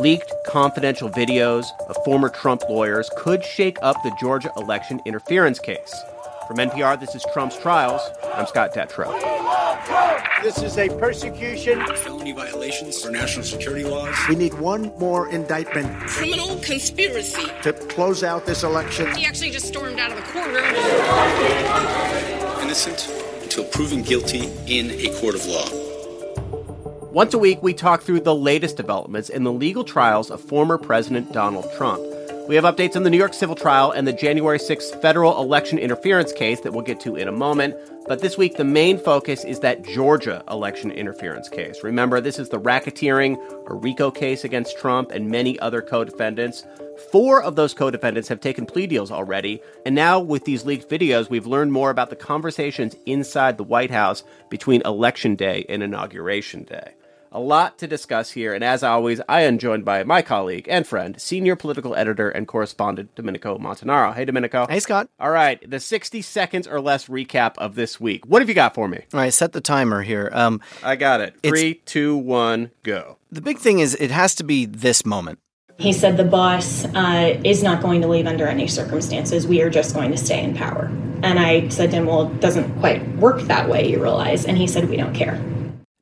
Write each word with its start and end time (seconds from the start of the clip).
leaked 0.00 0.32
confidential 0.46 1.10
videos 1.10 1.66
of 1.88 1.96
former 2.04 2.28
Trump 2.28 2.62
lawyers 2.68 3.10
could 3.16 3.44
shake 3.44 3.78
up 3.82 3.96
the 4.02 4.14
Georgia 4.20 4.50
election 4.56 5.00
interference 5.04 5.58
case. 5.58 5.94
From 6.46 6.58
NPR, 6.58 6.98
this 6.98 7.14
is 7.14 7.24
Trump's 7.32 7.58
Trials. 7.58 8.00
I'm 8.34 8.46
Scott 8.46 8.72
Detrow. 8.72 9.12
This 10.42 10.62
is 10.62 10.78
a 10.78 10.88
persecution. 10.98 11.84
Felony 11.96 12.32
violations 12.32 13.02
for 13.02 13.10
national 13.10 13.44
security 13.44 13.84
laws. 13.84 14.14
We 14.28 14.36
need 14.36 14.54
one 14.54 14.92
more 14.98 15.28
indictment. 15.30 15.88
Criminal 16.06 16.56
conspiracy. 16.60 17.50
To 17.62 17.72
close 17.72 18.22
out 18.22 18.46
this 18.46 18.62
election. 18.62 19.12
He 19.14 19.26
actually 19.26 19.50
just 19.50 19.66
stormed 19.66 19.98
out 19.98 20.10
of 20.10 20.16
the 20.16 20.22
courtroom. 20.22 20.64
Innocent 22.62 23.08
until 23.42 23.64
proven 23.64 24.02
guilty 24.02 24.48
in 24.66 24.90
a 24.92 25.12
court 25.20 25.34
of 25.34 25.44
law. 25.46 25.77
Once 27.12 27.32
a 27.32 27.38
week, 27.38 27.62
we 27.62 27.72
talk 27.72 28.02
through 28.02 28.20
the 28.20 28.34
latest 28.34 28.76
developments 28.76 29.30
in 29.30 29.42
the 29.42 29.52
legal 29.52 29.82
trials 29.82 30.30
of 30.30 30.42
former 30.42 30.76
President 30.76 31.32
Donald 31.32 31.66
Trump. 31.72 32.02
We 32.48 32.54
have 32.54 32.64
updates 32.64 32.96
on 32.96 33.02
the 33.02 33.08
New 33.08 33.16
York 33.16 33.32
civil 33.32 33.56
trial 33.56 33.90
and 33.90 34.06
the 34.06 34.12
January 34.12 34.58
6th 34.58 35.00
federal 35.00 35.40
election 35.40 35.78
interference 35.78 36.34
case 36.34 36.60
that 36.60 36.72
we'll 36.72 36.84
get 36.84 37.00
to 37.00 37.16
in 37.16 37.26
a 37.26 37.32
moment. 37.32 37.74
But 38.06 38.20
this 38.20 38.36
week, 38.36 38.56
the 38.56 38.64
main 38.64 38.98
focus 38.98 39.42
is 39.42 39.60
that 39.60 39.84
Georgia 39.84 40.44
election 40.50 40.90
interference 40.90 41.48
case. 41.48 41.82
Remember, 41.82 42.20
this 42.20 42.38
is 42.38 42.50
the 42.50 42.60
racketeering 42.60 43.36
or 43.66 43.76
RICO 43.76 44.10
case 44.10 44.44
against 44.44 44.78
Trump 44.78 45.10
and 45.10 45.30
many 45.30 45.58
other 45.60 45.80
co 45.80 46.04
defendants. 46.04 46.64
Four 47.10 47.42
of 47.42 47.56
those 47.56 47.72
co 47.72 47.90
defendants 47.90 48.28
have 48.28 48.40
taken 48.40 48.66
plea 48.66 48.86
deals 48.86 49.10
already. 49.10 49.62
And 49.86 49.94
now, 49.94 50.20
with 50.20 50.44
these 50.44 50.64
leaked 50.64 50.90
videos, 50.90 51.30
we've 51.30 51.46
learned 51.46 51.72
more 51.72 51.90
about 51.90 52.10
the 52.10 52.16
conversations 52.16 52.96
inside 53.06 53.56
the 53.56 53.64
White 53.64 53.90
House 53.90 54.24
between 54.50 54.82
Election 54.84 55.36
Day 55.36 55.64
and 55.68 55.82
Inauguration 55.82 56.64
Day. 56.64 56.94
A 57.30 57.40
lot 57.40 57.76
to 57.78 57.86
discuss 57.86 58.30
here, 58.30 58.54
and 58.54 58.64
as 58.64 58.82
always, 58.82 59.20
I 59.28 59.42
am 59.42 59.58
joined 59.58 59.84
by 59.84 60.02
my 60.02 60.22
colleague 60.22 60.66
and 60.70 60.86
friend, 60.86 61.20
senior 61.20 61.56
political 61.56 61.94
editor 61.94 62.30
and 62.30 62.48
correspondent 62.48 63.14
Domenico 63.14 63.58
Montanaro. 63.58 64.14
Hey, 64.14 64.24
Domenico. 64.24 64.66
Hey, 64.66 64.80
Scott. 64.80 65.10
All 65.20 65.30
right, 65.30 65.62
the 65.68 65.78
60 65.78 66.22
seconds 66.22 66.66
or 66.66 66.80
less 66.80 67.06
recap 67.06 67.54
of 67.58 67.74
this 67.74 68.00
week. 68.00 68.24
What 68.24 68.40
have 68.40 68.48
you 68.48 68.54
got 68.54 68.74
for 68.74 68.88
me? 68.88 69.04
All 69.12 69.20
right, 69.20 69.32
set 69.32 69.52
the 69.52 69.60
timer 69.60 70.00
here. 70.02 70.30
Um, 70.32 70.62
I 70.82 70.96
got 70.96 71.20
it. 71.20 71.34
Three, 71.42 71.74
two, 71.84 72.16
one, 72.16 72.70
go. 72.82 73.18
The 73.30 73.42
big 73.42 73.58
thing 73.58 73.80
is 73.80 73.94
it 74.00 74.10
has 74.10 74.34
to 74.36 74.44
be 74.44 74.64
this 74.64 75.04
moment. 75.04 75.38
He 75.76 75.92
said 75.92 76.16
the 76.16 76.24
boss 76.24 76.86
uh, 76.86 77.38
is 77.44 77.62
not 77.62 77.82
going 77.82 78.00
to 78.00 78.08
leave 78.08 78.26
under 78.26 78.48
any 78.48 78.66
circumstances. 78.68 79.46
We 79.46 79.60
are 79.60 79.70
just 79.70 79.94
going 79.94 80.10
to 80.10 80.16
stay 80.16 80.42
in 80.42 80.56
power. 80.56 80.86
And 81.22 81.38
I 81.38 81.68
said 81.68 81.90
to 81.90 81.96
him, 81.98 82.06
Well, 82.06 82.32
it 82.32 82.40
doesn't 82.40 82.80
quite 82.80 83.06
work 83.16 83.42
that 83.42 83.68
way, 83.68 83.90
you 83.90 84.02
realize. 84.02 84.44
And 84.44 84.56
he 84.56 84.66
said, 84.66 84.88
We 84.88 84.96
don't 84.96 85.14
care. 85.14 85.40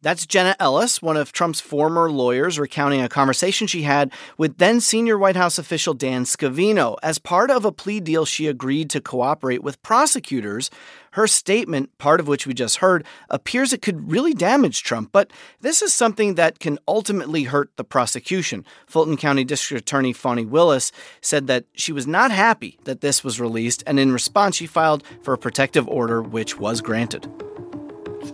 That's 0.07 0.25
Jenna 0.25 0.55
Ellis, 0.61 1.03
one 1.03 1.17
of 1.17 1.33
Trump's 1.33 1.61
former 1.61 2.09
lawyers, 2.09 2.61
recounting 2.61 3.01
a 3.01 3.09
conversation 3.09 3.67
she 3.67 3.83
had 3.83 4.13
with 4.39 4.59
then 4.59 4.81
senior 4.81 5.19
White 5.19 5.35
House 5.35 5.59
official 5.59 5.95
Dan 5.95 6.23
Scavino. 6.23 6.97
As 7.03 7.19
part 7.19 7.51
of 7.51 7.65
a 7.65 7.73
plea 7.73 7.99
deal, 7.99 8.25
she 8.25 8.47
agreed 8.47 8.89
to 8.91 9.01
cooperate 9.01 9.65
with 9.65 9.83
prosecutors. 9.83 10.71
Her 11.15 11.27
statement, 11.27 11.91
part 11.99 12.21
of 12.21 12.29
which 12.29 12.47
we 12.47 12.55
just 12.55 12.77
heard, 12.77 13.05
appears 13.31 13.73
it 13.73 13.83
could 13.83 14.09
really 14.09 14.33
damage 14.33 14.85
Trump, 14.85 15.11
but 15.11 15.33
this 15.61 15.83
is 15.83 15.93
something 15.93 16.37
that 16.37 16.61
can 16.61 16.79
ultimately 16.87 17.43
hurt 17.43 17.73
the 17.75 17.83
prosecution. 17.83 18.65
Fulton 18.87 19.17
County 19.17 19.43
District 19.43 19.83
Attorney 19.83 20.13
Fani 20.13 20.45
Willis 20.45 20.93
said 21.21 21.49
that 21.49 21.65
she 21.73 21.91
was 21.91 22.07
not 22.07 22.31
happy 22.31 22.79
that 22.85 23.01
this 23.01 23.25
was 23.25 23.41
released, 23.41 23.83
and 23.89 23.99
in 23.99 24.13
response, 24.13 24.55
she 24.55 24.69
filed 24.69 25.03
for 25.23 25.35
a 25.35 25.39
protective 25.39 25.89
order, 25.89 26.23
which 26.23 26.61
was 26.61 26.81
granted. 26.81 27.29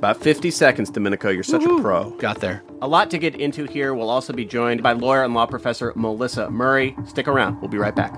It's 0.02 0.16
about 0.16 0.24
50 0.24 0.50
seconds, 0.50 0.90
Domenico. 0.90 1.28
You're 1.28 1.44
such 1.44 1.62
Woo-hoo. 1.62 1.78
a 1.78 1.80
pro. 1.80 2.10
Got 2.18 2.40
there. 2.40 2.64
A 2.80 2.88
lot 2.88 3.08
to 3.12 3.18
get 3.18 3.36
into 3.36 3.66
here. 3.66 3.94
We'll 3.94 4.10
also 4.10 4.32
be 4.32 4.44
joined 4.44 4.82
by 4.82 4.94
lawyer 4.94 5.22
and 5.22 5.32
law 5.32 5.46
professor 5.46 5.92
Melissa 5.94 6.50
Murray. 6.50 6.96
Stick 7.06 7.28
around. 7.28 7.60
We'll 7.60 7.70
be 7.70 7.78
right 7.78 7.94
back. 7.94 8.12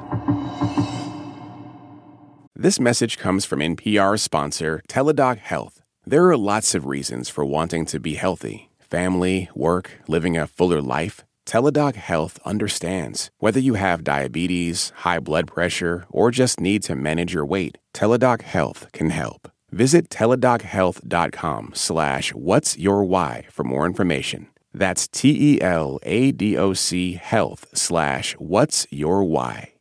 This 2.56 2.80
message 2.80 3.18
comes 3.18 3.44
from 3.44 3.60
NPR 3.60 4.18
sponsor 4.18 4.80
Teladoc 4.88 5.36
Health. 5.36 5.82
There 6.06 6.26
are 6.26 6.38
lots 6.38 6.74
of 6.74 6.86
reasons 6.86 7.28
for 7.28 7.44
wanting 7.44 7.84
to 7.84 8.00
be 8.00 8.14
healthy 8.14 8.70
family, 8.78 9.50
work, 9.54 9.90
living 10.08 10.38
a 10.38 10.46
fuller 10.46 10.80
life. 10.80 11.22
Teladoc 11.44 11.96
Health 11.96 12.38
understands. 12.46 13.30
Whether 13.40 13.60
you 13.60 13.74
have 13.74 14.04
diabetes, 14.04 14.90
high 15.04 15.18
blood 15.18 15.48
pressure, 15.48 16.06
or 16.08 16.30
just 16.30 16.60
need 16.60 16.82
to 16.84 16.94
manage 16.94 17.34
your 17.34 17.44
weight, 17.44 17.76
Teladoc 17.92 18.40
Health 18.40 18.86
can 18.92 19.10
help. 19.10 19.50
Visit 19.74 20.08
teladochealth.com 20.08 21.72
slash 21.74 22.32
what's 22.32 22.78
your 22.78 23.02
why 23.02 23.46
for 23.50 23.64
more 23.64 23.86
information. 23.86 24.46
That's 24.72 25.08
T-E-L-A-D-O-C 25.08 27.14
health 27.14 27.66
slash 27.74 28.34
what's 28.34 28.86
your 28.92 29.24
why. 29.24 29.72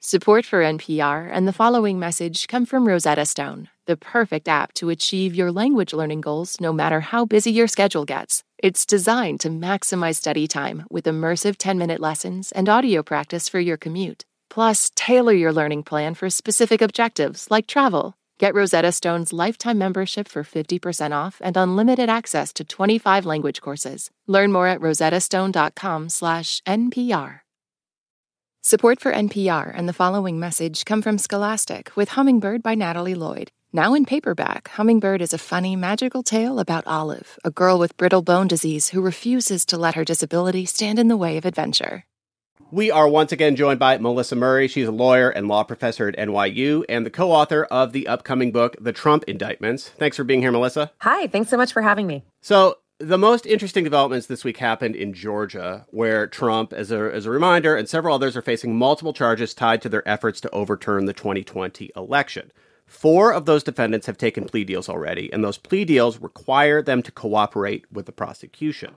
Support 0.00 0.46
for 0.46 0.62
NPR 0.62 1.28
and 1.32 1.48
the 1.48 1.52
following 1.52 1.98
message 1.98 2.46
come 2.46 2.64
from 2.64 2.86
Rosetta 2.86 3.26
Stone, 3.26 3.70
the 3.86 3.96
perfect 3.96 4.46
app 4.46 4.72
to 4.74 4.90
achieve 4.90 5.34
your 5.34 5.50
language 5.50 5.92
learning 5.92 6.20
goals 6.20 6.60
no 6.60 6.72
matter 6.72 7.00
how 7.00 7.24
busy 7.24 7.50
your 7.50 7.66
schedule 7.66 8.04
gets. 8.04 8.44
It's 8.56 8.86
designed 8.86 9.40
to 9.40 9.48
maximize 9.48 10.14
study 10.14 10.46
time 10.46 10.84
with 10.88 11.06
immersive 11.06 11.56
10-minute 11.56 12.00
lessons 12.00 12.52
and 12.52 12.68
audio 12.68 13.02
practice 13.02 13.48
for 13.48 13.58
your 13.58 13.78
commute. 13.78 14.24
Plus, 14.48 14.92
tailor 14.94 15.32
your 15.32 15.52
learning 15.52 15.82
plan 15.82 16.14
for 16.14 16.30
specific 16.30 16.80
objectives 16.80 17.50
like 17.50 17.66
travel 17.66 18.14
Get 18.38 18.54
Rosetta 18.54 18.92
Stone's 18.92 19.32
lifetime 19.32 19.78
membership 19.78 20.28
for 20.28 20.44
50% 20.44 21.12
off 21.12 21.40
and 21.42 21.56
unlimited 21.56 22.10
access 22.10 22.52
to 22.52 22.64
25 22.64 23.24
language 23.24 23.62
courses. 23.62 24.10
Learn 24.26 24.52
more 24.52 24.66
at 24.66 24.80
rosettastone.com/npr. 24.80 27.40
Support 28.62 29.00
for 29.00 29.12
NPR 29.12 29.72
and 29.74 29.88
the 29.88 29.94
following 29.94 30.38
message 30.38 30.84
come 30.84 31.00
from 31.00 31.16
Scholastic 31.16 31.96
with 31.96 32.10
Hummingbird 32.10 32.62
by 32.62 32.74
Natalie 32.74 33.14
Lloyd. 33.14 33.50
Now 33.72 33.94
in 33.94 34.04
paperback, 34.04 34.68
Hummingbird 34.70 35.22
is 35.22 35.32
a 35.32 35.38
funny, 35.38 35.74
magical 35.74 36.22
tale 36.22 36.58
about 36.58 36.86
Olive, 36.86 37.38
a 37.42 37.50
girl 37.50 37.78
with 37.78 37.96
brittle 37.96 38.22
bone 38.22 38.48
disease 38.48 38.90
who 38.90 39.00
refuses 39.00 39.64
to 39.66 39.78
let 39.78 39.94
her 39.94 40.04
disability 40.04 40.66
stand 40.66 40.98
in 40.98 41.08
the 41.08 41.16
way 41.16 41.38
of 41.38 41.46
adventure. 41.46 42.04
We 42.72 42.90
are 42.90 43.08
once 43.08 43.30
again 43.30 43.54
joined 43.54 43.78
by 43.78 43.96
Melissa 43.98 44.34
Murray. 44.34 44.66
She's 44.66 44.88
a 44.88 44.92
lawyer 44.92 45.30
and 45.30 45.46
law 45.46 45.62
professor 45.62 46.08
at 46.08 46.16
NYU 46.16 46.84
and 46.88 47.06
the 47.06 47.10
co 47.10 47.30
author 47.30 47.64
of 47.66 47.92
the 47.92 48.08
upcoming 48.08 48.50
book, 48.50 48.74
The 48.80 48.92
Trump 48.92 49.22
Indictments. 49.28 49.90
Thanks 49.90 50.16
for 50.16 50.24
being 50.24 50.40
here, 50.40 50.50
Melissa. 50.50 50.90
Hi, 50.98 51.28
thanks 51.28 51.48
so 51.48 51.56
much 51.56 51.72
for 51.72 51.80
having 51.80 52.08
me. 52.08 52.24
So, 52.40 52.78
the 52.98 53.18
most 53.18 53.46
interesting 53.46 53.84
developments 53.84 54.26
this 54.26 54.42
week 54.42 54.56
happened 54.56 54.96
in 54.96 55.12
Georgia, 55.12 55.86
where 55.90 56.26
Trump, 56.26 56.72
as 56.72 56.90
a, 56.90 57.12
as 57.14 57.26
a 57.26 57.30
reminder, 57.30 57.76
and 57.76 57.88
several 57.88 58.16
others 58.16 58.36
are 58.36 58.42
facing 58.42 58.74
multiple 58.74 59.12
charges 59.12 59.54
tied 59.54 59.80
to 59.82 59.88
their 59.88 60.06
efforts 60.08 60.40
to 60.40 60.50
overturn 60.50 61.04
the 61.04 61.12
2020 61.12 61.92
election. 61.94 62.50
Four 62.86 63.32
of 63.32 63.44
those 63.44 63.62
defendants 63.62 64.06
have 64.06 64.18
taken 64.18 64.44
plea 64.44 64.64
deals 64.64 64.88
already, 64.88 65.32
and 65.32 65.44
those 65.44 65.58
plea 65.58 65.84
deals 65.84 66.18
require 66.18 66.82
them 66.82 67.02
to 67.02 67.12
cooperate 67.12 67.84
with 67.92 68.06
the 68.06 68.12
prosecution. 68.12 68.94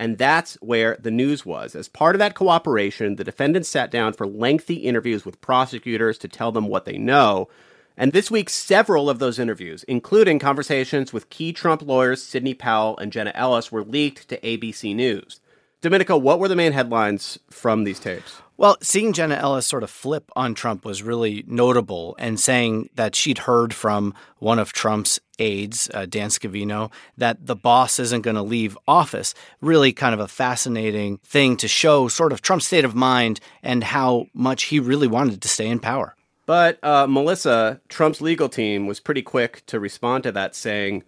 And 0.00 0.16
that's 0.16 0.54
where 0.62 0.96
the 0.98 1.10
news 1.10 1.44
was. 1.44 1.76
As 1.76 1.86
part 1.86 2.14
of 2.14 2.20
that 2.20 2.34
cooperation, 2.34 3.16
the 3.16 3.22
defendants 3.22 3.68
sat 3.68 3.90
down 3.90 4.14
for 4.14 4.26
lengthy 4.26 4.76
interviews 4.76 5.26
with 5.26 5.42
prosecutors 5.42 6.16
to 6.18 6.26
tell 6.26 6.50
them 6.52 6.68
what 6.68 6.86
they 6.86 6.96
know. 6.96 7.50
And 7.98 8.14
this 8.14 8.30
week, 8.30 8.48
several 8.48 9.10
of 9.10 9.18
those 9.18 9.38
interviews, 9.38 9.82
including 9.82 10.38
conversations 10.38 11.12
with 11.12 11.28
key 11.28 11.52
Trump 11.52 11.82
lawyers 11.82 12.22
Sidney 12.22 12.54
Powell 12.54 12.96
and 12.96 13.12
Jenna 13.12 13.32
Ellis, 13.34 13.70
were 13.70 13.84
leaked 13.84 14.26
to 14.30 14.40
ABC 14.40 14.96
News. 14.96 15.38
Domenico, 15.80 16.18
what 16.18 16.38
were 16.38 16.48
the 16.48 16.56
main 16.56 16.72
headlines 16.72 17.38
from 17.48 17.84
these 17.84 17.98
tapes? 17.98 18.42
Well, 18.58 18.76
seeing 18.82 19.14
Jenna 19.14 19.36
Ellis 19.36 19.66
sort 19.66 19.82
of 19.82 19.88
flip 19.88 20.30
on 20.36 20.54
Trump 20.54 20.84
was 20.84 21.02
really 21.02 21.42
notable 21.46 22.14
and 22.18 22.38
saying 22.38 22.90
that 22.96 23.14
she'd 23.16 23.38
heard 23.38 23.72
from 23.72 24.12
one 24.38 24.58
of 24.58 24.74
Trump's 24.74 25.18
aides, 25.38 25.88
uh, 25.94 26.04
Dan 26.04 26.28
Scavino, 26.28 26.92
that 27.16 27.46
the 27.46 27.56
boss 27.56 27.98
isn't 27.98 28.20
going 28.20 28.36
to 28.36 28.42
leave 28.42 28.76
office. 28.86 29.32
Really 29.62 29.94
kind 29.94 30.12
of 30.12 30.20
a 30.20 30.28
fascinating 30.28 31.16
thing 31.24 31.56
to 31.56 31.66
show 31.66 32.08
sort 32.08 32.34
of 32.34 32.42
Trump's 32.42 32.66
state 32.66 32.84
of 32.84 32.94
mind 32.94 33.40
and 33.62 33.82
how 33.82 34.26
much 34.34 34.64
he 34.64 34.78
really 34.78 35.08
wanted 35.08 35.40
to 35.40 35.48
stay 35.48 35.66
in 35.66 35.78
power. 35.78 36.14
But 36.44 36.78
uh, 36.84 37.06
Melissa, 37.06 37.80
Trump's 37.88 38.20
legal 38.20 38.50
team 38.50 38.86
was 38.86 39.00
pretty 39.00 39.22
quick 39.22 39.64
to 39.66 39.80
respond 39.80 40.24
to 40.24 40.32
that, 40.32 40.54
saying, 40.54 41.04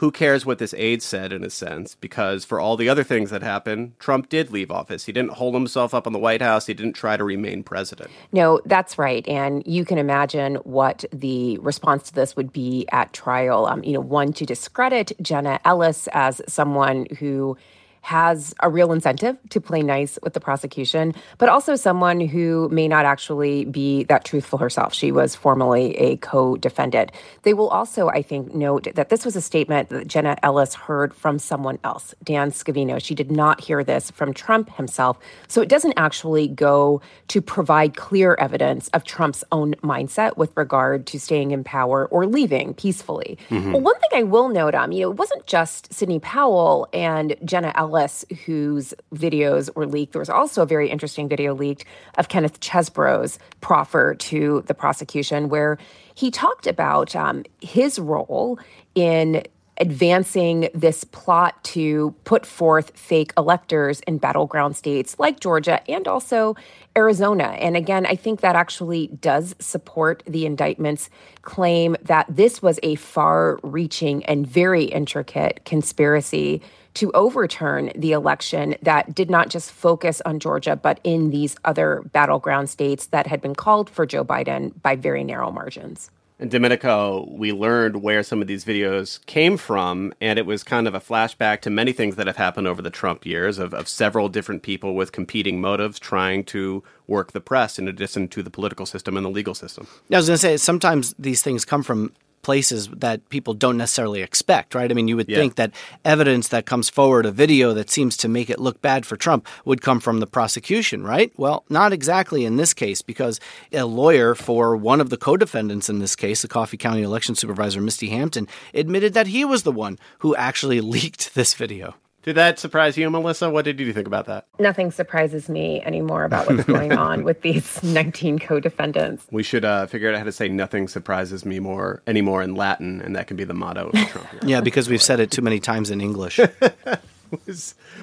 who 0.00 0.10
cares 0.10 0.46
what 0.46 0.58
this 0.58 0.72
aide 0.78 1.02
said 1.02 1.30
in 1.30 1.44
a 1.44 1.50
sense 1.50 1.94
because 1.94 2.42
for 2.42 2.58
all 2.58 2.74
the 2.74 2.88
other 2.88 3.04
things 3.04 3.28
that 3.28 3.42
happened 3.42 3.92
trump 3.98 4.30
did 4.30 4.50
leave 4.50 4.70
office. 4.70 5.04
He 5.04 5.12
didn't 5.12 5.32
hold 5.32 5.52
himself 5.52 5.92
up 5.92 6.06
on 6.06 6.14
the 6.14 6.18
white 6.18 6.40
house. 6.40 6.66
He 6.66 6.72
didn't 6.72 6.94
try 6.94 7.18
to 7.18 7.24
remain 7.24 7.62
president. 7.62 8.10
No 8.32 8.62
that's 8.64 8.96
right. 8.96 9.28
And 9.28 9.62
you 9.66 9.84
can 9.84 9.98
imagine 9.98 10.56
what 10.64 11.04
the 11.12 11.58
response 11.58 12.04
to 12.04 12.14
this 12.14 12.34
would 12.34 12.50
be 12.50 12.86
at 12.92 13.12
trial. 13.12 13.66
Um, 13.66 13.84
you 13.84 13.92
know 13.92 14.00
one 14.00 14.32
to 14.32 14.46
discredit 14.46 15.12
jenna 15.20 15.60
ellis 15.66 16.08
as 16.12 16.40
someone 16.48 17.06
who 17.18 17.58
has 18.02 18.54
a 18.60 18.68
real 18.68 18.92
incentive 18.92 19.36
to 19.50 19.60
play 19.60 19.82
nice 19.82 20.18
with 20.22 20.34
the 20.34 20.40
prosecution, 20.40 21.14
but 21.38 21.48
also 21.48 21.76
someone 21.76 22.20
who 22.20 22.68
may 22.70 22.88
not 22.88 23.04
actually 23.04 23.64
be 23.66 24.04
that 24.04 24.24
truthful 24.24 24.58
herself. 24.58 24.94
She 24.94 25.12
was 25.12 25.34
formerly 25.34 25.96
a 25.96 26.16
co 26.16 26.56
defendant. 26.56 27.12
They 27.42 27.54
will 27.54 27.68
also, 27.68 28.08
I 28.08 28.22
think, 28.22 28.54
note 28.54 28.88
that 28.94 29.08
this 29.10 29.24
was 29.24 29.36
a 29.36 29.40
statement 29.40 29.90
that 29.90 30.06
Jenna 30.06 30.36
Ellis 30.42 30.74
heard 30.74 31.14
from 31.14 31.38
someone 31.38 31.78
else, 31.84 32.14
Dan 32.24 32.50
Scavino. 32.50 33.02
She 33.02 33.14
did 33.14 33.30
not 33.30 33.60
hear 33.60 33.84
this 33.84 34.10
from 34.10 34.32
Trump 34.32 34.70
himself. 34.76 35.18
So 35.48 35.60
it 35.60 35.68
doesn't 35.68 35.94
actually 35.96 36.48
go 36.48 37.00
to 37.28 37.42
provide 37.42 37.96
clear 37.96 38.34
evidence 38.38 38.88
of 38.88 39.04
Trump's 39.04 39.44
own 39.52 39.74
mindset 39.82 40.36
with 40.36 40.56
regard 40.56 41.06
to 41.08 41.20
staying 41.20 41.50
in 41.50 41.64
power 41.64 42.06
or 42.06 42.26
leaving 42.26 42.74
peacefully. 42.74 43.38
Mm-hmm. 43.50 43.72
Well, 43.72 43.82
one 43.82 43.98
thing 44.00 44.10
I 44.14 44.22
will 44.22 44.48
note, 44.48 44.74
um, 44.74 44.92
you 44.92 45.02
know, 45.02 45.10
it 45.10 45.16
wasn't 45.16 45.46
just 45.46 45.92
Sidney 45.92 46.18
Powell 46.18 46.88
and 46.92 47.36
Jenna 47.44 47.72
Ellis 47.74 47.89
Ellis, 47.90 48.24
whose 48.46 48.94
videos 49.12 49.74
were 49.74 49.86
leaked. 49.86 50.12
There 50.12 50.20
was 50.20 50.30
also 50.30 50.62
a 50.62 50.66
very 50.66 50.88
interesting 50.88 51.28
video 51.28 51.54
leaked 51.54 51.84
of 52.16 52.28
Kenneth 52.28 52.60
Chesebro's 52.60 53.38
proffer 53.60 54.14
to 54.14 54.62
the 54.66 54.74
prosecution, 54.74 55.48
where 55.48 55.76
he 56.14 56.30
talked 56.30 56.66
about 56.66 57.16
um, 57.16 57.44
his 57.60 57.98
role 57.98 58.58
in 58.94 59.42
advancing 59.80 60.68
this 60.74 61.04
plot 61.04 61.62
to 61.64 62.14
put 62.24 62.46
forth 62.46 62.96
fake 62.96 63.32
electors 63.36 64.00
in 64.00 64.18
battleground 64.18 64.76
states 64.76 65.18
like 65.18 65.40
Georgia 65.40 65.80
and 65.90 66.06
also 66.06 66.54
Arizona. 66.96 67.56
And 67.58 67.76
again, 67.76 68.04
I 68.04 68.14
think 68.14 68.40
that 68.42 68.54
actually 68.54 69.08
does 69.08 69.56
support 69.58 70.22
the 70.26 70.44
indictment's 70.44 71.08
claim 71.42 71.96
that 72.02 72.26
this 72.28 72.60
was 72.62 72.78
a 72.82 72.94
far 72.96 73.58
reaching 73.62 74.24
and 74.26 74.46
very 74.46 74.84
intricate 74.84 75.64
conspiracy 75.64 76.60
to 76.94 77.10
overturn 77.12 77.92
the 77.94 78.12
election 78.12 78.74
that 78.82 79.14
did 79.14 79.30
not 79.30 79.48
just 79.48 79.70
focus 79.70 80.20
on 80.26 80.40
Georgia, 80.40 80.76
but 80.76 81.00
in 81.04 81.30
these 81.30 81.56
other 81.64 82.02
battleground 82.12 82.68
states 82.68 83.06
that 83.06 83.26
had 83.26 83.40
been 83.40 83.54
called 83.54 83.88
for 83.88 84.04
Joe 84.04 84.24
Biden 84.24 84.72
by 84.82 84.96
very 84.96 85.24
narrow 85.24 85.50
margins. 85.50 86.10
And 86.40 86.50
Domenico, 86.50 87.28
we 87.30 87.52
learned 87.52 88.02
where 88.02 88.22
some 88.22 88.40
of 88.40 88.48
these 88.48 88.64
videos 88.64 89.24
came 89.26 89.58
from, 89.58 90.14
and 90.22 90.38
it 90.38 90.46
was 90.46 90.62
kind 90.62 90.88
of 90.88 90.94
a 90.94 91.00
flashback 91.00 91.60
to 91.60 91.70
many 91.70 91.92
things 91.92 92.16
that 92.16 92.26
have 92.26 92.38
happened 92.38 92.66
over 92.66 92.80
the 92.80 92.88
Trump 92.88 93.26
years 93.26 93.58
of, 93.58 93.74
of 93.74 93.86
several 93.86 94.30
different 94.30 94.62
people 94.62 94.94
with 94.94 95.12
competing 95.12 95.60
motives 95.60 95.98
trying 95.98 96.42
to 96.44 96.82
work 97.06 97.32
the 97.32 97.42
press 97.42 97.78
in 97.78 97.86
addition 97.86 98.26
to 98.28 98.42
the 98.42 98.48
political 98.48 98.86
system 98.86 99.18
and 99.18 99.26
the 99.26 99.30
legal 99.30 99.54
system. 99.54 99.86
I 100.10 100.16
was 100.16 100.28
going 100.28 100.34
to 100.36 100.38
say, 100.38 100.56
sometimes 100.56 101.14
these 101.18 101.42
things 101.42 101.66
come 101.66 101.82
from 101.82 102.10
places 102.42 102.88
that 102.88 103.28
people 103.28 103.54
don't 103.54 103.76
necessarily 103.76 104.22
expect, 104.22 104.74
right? 104.74 104.90
I 104.90 104.94
mean, 104.94 105.08
you 105.08 105.16
would 105.16 105.28
yeah. 105.28 105.38
think 105.38 105.56
that 105.56 105.72
evidence 106.04 106.48
that 106.48 106.66
comes 106.66 106.88
forward, 106.88 107.26
a 107.26 107.30
video 107.30 107.74
that 107.74 107.90
seems 107.90 108.16
to 108.18 108.28
make 108.28 108.50
it 108.50 108.58
look 108.58 108.80
bad 108.80 109.04
for 109.06 109.16
Trump, 109.16 109.46
would 109.64 109.82
come 109.82 110.00
from 110.00 110.20
the 110.20 110.26
prosecution, 110.26 111.04
right? 111.04 111.32
Well, 111.36 111.64
not 111.68 111.92
exactly 111.92 112.44
in 112.44 112.56
this 112.56 112.74
case, 112.74 113.02
because 113.02 113.40
a 113.72 113.84
lawyer 113.84 114.34
for 114.34 114.76
one 114.76 115.00
of 115.00 115.10
the 115.10 115.16
co 115.16 115.36
defendants 115.36 115.88
in 115.88 115.98
this 115.98 116.16
case, 116.16 116.42
the 116.42 116.48
Coffee 116.48 116.76
County 116.76 117.02
election 117.02 117.34
supervisor, 117.34 117.80
Misty 117.80 118.08
Hampton, 118.08 118.48
admitted 118.74 119.14
that 119.14 119.28
he 119.28 119.44
was 119.44 119.62
the 119.62 119.72
one 119.72 119.98
who 120.18 120.34
actually 120.36 120.80
leaked 120.80 121.34
this 121.34 121.54
video. 121.54 121.94
Did 122.22 122.36
that 122.36 122.58
surprise 122.58 122.98
you, 122.98 123.08
Melissa? 123.08 123.48
What 123.48 123.64
did 123.64 123.80
you 123.80 123.92
think 123.94 124.06
about 124.06 124.26
that? 124.26 124.46
Nothing 124.58 124.90
surprises 124.90 125.48
me 125.48 125.80
anymore 125.82 126.24
about 126.24 126.50
what's 126.50 126.64
going 126.64 126.92
on 126.92 127.24
with 127.24 127.40
these 127.40 127.82
19 127.82 128.38
co-defendants. 128.38 129.26
We 129.30 129.42
should 129.42 129.64
uh, 129.64 129.86
figure 129.86 130.10
out 130.12 130.18
how 130.18 130.24
to 130.24 130.32
say 130.32 130.48
"nothing 130.48 130.86
surprises 130.86 131.46
me 131.46 131.60
more" 131.60 132.02
anymore 132.06 132.42
in 132.42 132.54
Latin, 132.54 133.00
and 133.00 133.16
that 133.16 133.26
can 133.26 133.38
be 133.38 133.44
the 133.44 133.54
motto 133.54 133.88
of 133.88 134.08
Trump. 134.08 134.28
yeah, 134.42 134.60
because 134.60 134.88
we've 134.88 135.02
said 135.02 135.18
it 135.18 135.30
too 135.30 135.42
many 135.42 135.60
times 135.60 135.90
in 135.90 136.00
English. 136.02 136.38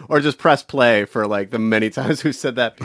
Or 0.10 0.20
just 0.20 0.38
press 0.38 0.64
play 0.64 1.06
for 1.06 1.28
like 1.28 1.50
the 1.52 1.60
many 1.60 1.90
times 1.92 2.24
we've 2.24 2.36
said 2.36 2.56
that 2.56 2.78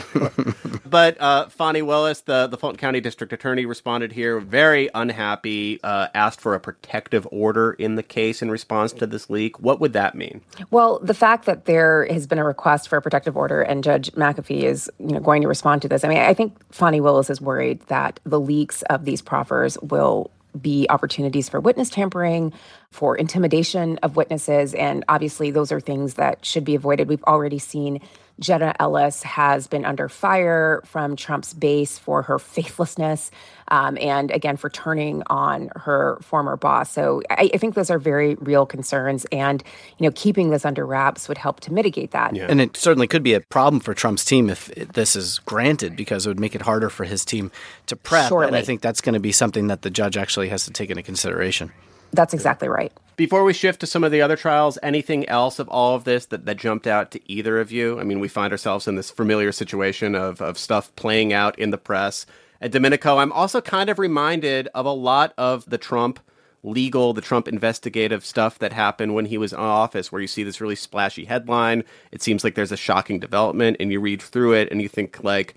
but 0.93 1.19
uh, 1.21 1.49
Fani 1.49 1.81
Willis, 1.81 2.21
the, 2.21 2.47
the 2.47 2.59
Fulton 2.59 2.77
County 2.77 3.01
District 3.01 3.33
Attorney, 3.33 3.65
responded 3.65 4.13
here 4.13 4.39
very 4.39 4.91
unhappy, 4.95 5.81
uh, 5.83 6.09
asked 6.15 6.39
for 6.39 6.55
a 6.55 6.61
protective 6.61 7.27
order 7.31 7.73
in 7.73 7.95
the 7.95 8.03
case 8.03 8.43
in 8.43 8.51
response 8.51 8.93
to 8.93 9.07
this 9.07 9.31
leak. 9.31 9.59
What 9.59 9.81
would 9.81 9.95
that 9.95 10.15
mean? 10.15 10.43
Well, 10.71 10.99
the 11.03 11.15
fact 11.15 11.47
that 11.47 11.65
there 11.65 12.07
has 12.11 12.27
been 12.27 12.39
a 12.39 12.45
request 12.45 12.89
for 12.89 12.99
a 12.99 13.03
protective 13.03 13.39
order 13.39 13.63
and 13.63 13.83
Judge 13.83 14.13
McAfee 14.13 14.65
is 14.65 14.91
you 14.99 15.09
know 15.09 15.21
going 15.21 15.41
to 15.41 15.49
respond 15.49 15.81
to 15.83 15.89
this. 15.89 16.05
I 16.05 16.09
mean, 16.09 16.19
I 16.19 16.35
think 16.35 16.55
Fani 16.73 17.01
Willis 17.01 17.31
is 17.31 17.41
worried 17.41 17.81
that 17.87 18.21
the 18.25 18.39
leaks 18.39 18.83
of 18.83 19.07
these 19.07 19.23
proffers 19.23 19.79
will 19.81 20.31
be 20.61 20.87
opportunities 20.91 21.49
for 21.49 21.61
witness 21.61 21.91
tampering, 21.91 22.53
for 22.91 23.17
intimidation 23.17 23.99
of 24.03 24.17
witnesses. 24.17 24.75
And 24.75 25.05
obviously, 25.09 25.51
those 25.51 25.73
are 25.73 25.81
things 25.81 26.15
that 26.15 26.45
should 26.45 26.65
be 26.65 26.75
avoided. 26.75 27.09
We've 27.09 27.25
already 27.25 27.59
seen 27.59 28.01
Jenna 28.41 28.75
Ellis 28.81 29.23
has 29.23 29.67
been 29.67 29.85
under 29.85 30.09
fire 30.09 30.83
from 30.85 31.17
Trump's 31.17 31.55
base 31.55 31.99
for 31.99 32.23
her 32.23 32.39
faithlessness 32.39 33.31
um, 33.69 33.97
and 34.01 34.31
again 34.31 34.57
for 34.57 34.69
turning 34.69 35.23
on 35.29 35.71
her 35.75 36.19
former 36.21 36.57
boss. 36.57 36.91
So 36.91 37.23
I, 37.31 37.51
I, 37.55 37.57
think 37.57 37.75
those 37.75 37.91
are 37.91 37.99
very 37.99 38.35
real 38.37 38.67
concerns, 38.67 39.25
and 39.33 39.65
you 39.99 40.07
know 40.07 40.13
keeping 40.15 40.51
this 40.51 40.65
under 40.65 40.85
wraps 40.85 41.29
would 41.29 41.39
help 41.39 41.61
to 41.61 41.73
mitigate 41.73 42.11
that. 42.11 42.37
Yeah. 42.37 42.47
And 42.49 42.61
it 42.61 42.77
certainly 42.77 43.07
could 43.07 43.23
be 43.23 43.35
a 43.35 43.41
problem 43.41 43.81
for 43.81 43.95
Trump's 43.95 44.25
team 44.25 44.51
if 44.51 44.67
this 44.67 45.17
is 45.17 45.39
granted, 45.41 45.97
because 45.97 46.27
it 46.27 46.31
would 46.31 46.41
make 46.41 46.55
it 46.55 46.63
harder 46.63 46.91
for 46.91 47.05
his 47.05 47.25
team 47.25 47.51
to 47.87 47.97
prep. 47.97 48.29
Surely. 48.29 48.49
And 48.49 48.57
I 48.57 48.63
think 48.63 48.83
that's 48.83 49.01
going 49.01 49.15
to 49.15 49.21
be 49.21 49.33
something 49.33 49.69
that 49.69 49.83
the 49.83 49.91
judge 49.91 50.17
actually 50.17 50.51
has 50.51 50.65
to 50.67 50.71
take 50.71 50.91
into 50.91 51.03
consideration. 51.03 51.73
That's 52.13 52.35
exactly 52.35 52.69
right. 52.69 52.93
Before 53.15 53.45
we 53.45 53.53
shift 53.53 53.81
to 53.81 53.87
some 53.87 54.05
of 54.05 54.11
the 54.11 54.23
other 54.23 54.37
trials, 54.37 54.79
anything 54.83 55.29
else 55.29 55.59
of 55.59 55.69
all 55.69 55.95
of 55.95 56.05
this 56.05 56.27
that, 56.27 56.47
that 56.47 56.57
jumped 56.57 56.87
out 56.87 57.11
to 57.11 57.21
either 57.31 57.61
of 57.61 57.71
you? 57.71 58.01
I 58.01 58.05
mean, 58.05 58.21
we 58.21 58.29
find 58.29 58.53
ourselves 58.53 58.89
in 58.89 58.95
this 58.95 59.11
familiar 59.11 59.53
situation 59.53 60.15
of, 60.15 60.41
of 60.41 60.57
stuff 60.57 60.95
playing 60.97 61.33
out 61.33 61.59
in 61.59 61.71
the 61.71 61.79
press. 61.79 62.25
At 62.63 62.71
Domenico, 62.71 63.19
I'm 63.19 63.33
also 63.33 63.61
kind 63.61 63.91
of 63.91 63.99
reminded 63.99 64.69
of 64.75 64.87
a 64.87 64.93
lot 64.93 65.35
of 65.37 65.69
the 65.69 65.79
Trump 65.79 66.21
legal, 66.63 67.13
the 67.13 67.21
Trump 67.21 67.49
investigative 67.49 68.25
stuff 68.25 68.59
that 68.61 68.73
happened 68.73 69.15
when 69.15 69.27
he 69.27 69.37
was 69.37 69.53
in 69.53 69.59
office, 69.59 70.11
where 70.11 70.23
you 70.23 70.29
see 70.29 70.45
this 70.45 70.61
really 70.61 70.77
splashy 70.77 71.25
headline. 71.27 71.85
It 72.13 72.23
seems 72.23 72.45
like 72.45 72.55
there's 72.55 72.73
a 72.73 72.77
shocking 72.77 73.21
development, 73.21 73.77
and 73.79 73.93
you 73.93 74.01
read 74.01 74.23
through 74.23 74.55
it 74.55 74.71
and 74.71 74.81
you 74.81 74.89
think, 74.89 75.23
like, 75.23 75.55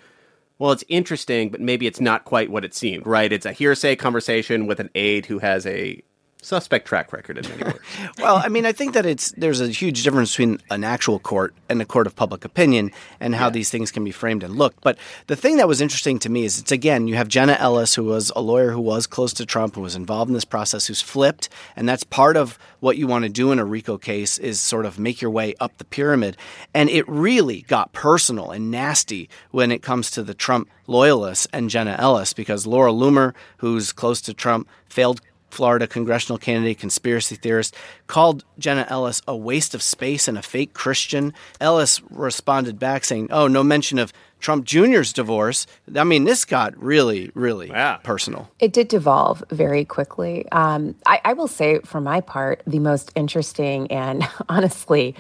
well, 0.58 0.72
it's 0.72 0.84
interesting, 0.90 1.50
but 1.52 1.62
maybe 1.62 1.88
it's 1.88 2.02
not 2.02 2.26
quite 2.26 2.50
what 2.50 2.66
it 2.66 2.74
seemed, 2.74 3.06
right? 3.06 3.32
It's 3.32 3.46
a 3.46 3.54
hearsay 3.54 3.96
conversation 3.96 4.68
with 4.68 4.80
an 4.80 4.90
aide 4.96 5.28
who 5.28 5.40
has 5.40 5.66
a 5.66 6.02
suspect 6.46 6.88
track 6.88 7.12
record 7.12 7.38
in 7.38 7.50
many 7.50 7.64
words. 7.64 7.80
well, 8.20 8.38
I 8.38 8.50
mean, 8.50 8.66
I 8.66 8.72
think 8.72 8.94
that 8.94 9.06
it's 9.06 9.32
there's 9.32 9.62
a 9.62 9.68
huge 9.68 10.04
difference 10.04 10.32
between 10.32 10.60
an 10.70 10.84
actual 10.84 11.20
court 11.20 11.54
and 11.70 11.82
a 11.82 11.86
court 11.86 12.08
of 12.08 12.16
public 12.16 12.46
opinion 12.46 12.92
and 13.20 13.36
how 13.36 13.46
yeah. 13.46 13.52
these 13.52 13.70
things 13.70 13.92
can 13.92 14.04
be 14.04 14.12
framed 14.12 14.44
and 14.44 14.56
looked. 14.56 14.82
But 14.82 14.98
the 15.28 15.36
thing 15.36 15.58
that 15.58 15.68
was 15.68 15.82
interesting 15.82 16.20
to 16.20 16.30
me 16.30 16.46
is 16.46 16.60
it's 16.60 16.72
again 16.72 17.08
you 17.08 17.16
have 17.16 17.28
Jenna 17.28 17.54
Ellis, 17.60 17.96
who 17.96 18.04
was 18.04 18.32
a 18.36 18.42
lawyer 18.42 18.72
who 18.72 18.82
was 18.82 19.08
close 19.08 19.34
to 19.34 19.46
Trump, 19.46 19.76
who 19.76 19.82
was 19.82 19.96
involved 19.96 20.30
in 20.30 20.34
this 20.34 20.46
process, 20.46 20.88
who's 20.88 21.02
flipped, 21.02 21.50
and 21.76 21.90
that's 21.90 22.04
part 22.04 22.38
of 22.38 22.60
what 22.80 22.98
you 22.98 23.08
want 23.08 23.24
to 23.24 23.30
do 23.30 23.52
in 23.52 23.58
a 23.58 23.66
RICO 23.66 23.98
case 23.98 24.38
is 24.38 24.62
sort 24.62 24.86
of 24.86 25.00
make 25.00 25.20
your 25.20 25.32
way 25.32 25.56
up 25.60 25.76
the 25.78 25.86
pyramid. 25.86 26.38
And 26.72 26.88
it 26.88 27.08
really 27.10 27.62
got 27.64 27.94
personal 27.94 28.52
and 28.52 28.70
nasty 28.70 29.28
when 29.50 29.72
it 29.72 29.82
comes 29.82 30.12
to 30.12 30.22
the 30.22 30.36
Trump 30.36 30.70
loyalists 30.86 31.48
and 31.52 31.72
Jenna 31.72 31.96
Ellis 31.98 32.34
because 32.34 32.68
Laura 32.68 32.92
Loomer, 32.92 33.34
who's 33.58 33.92
close 33.92 34.22
to 34.22 34.36
Trump, 34.36 34.68
failed 34.88 35.20
Florida 35.56 35.88
congressional 35.88 36.38
candidate, 36.38 36.78
conspiracy 36.80 37.36
theorist, 37.36 37.76
called 38.08 38.44
Jenna 38.60 38.86
Ellis 38.90 39.22
a 39.28 39.36
waste 39.36 39.74
of 39.74 39.82
space 39.82 40.28
and 40.28 40.38
a 40.38 40.42
fake 40.42 40.74
Christian. 40.74 41.34
Ellis 41.62 42.02
responded 42.10 42.78
back 42.78 43.06
saying, 43.06 43.30
Oh, 43.32 43.48
no 43.48 43.64
mention 43.64 43.98
of 43.98 44.12
Trump 44.40 44.66
Jr.'s 44.66 45.14
divorce. 45.14 45.66
I 45.96 46.04
mean, 46.04 46.26
this 46.26 46.44
got 46.44 46.78
really, 46.78 47.32
really 47.34 47.70
yeah. 47.70 47.98
personal. 48.04 48.52
It 48.60 48.74
did 48.74 48.90
devolve 48.90 49.44
very 49.50 49.86
quickly. 49.86 50.46
Um, 50.52 50.96
I, 51.06 51.22
I, 51.24 51.34
will 51.34 51.48
say, 51.48 51.80
for 51.80 52.02
my 52.02 52.20
part, 52.20 52.62
the 52.68 52.80
most 52.80 53.12
interesting 53.16 53.90
and 53.92 54.28
honestly, 54.50 55.16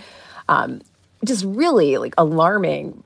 um, 0.49 0.81
just 1.23 1.45
really 1.45 1.97
like 1.97 2.13
alarming 2.17 3.03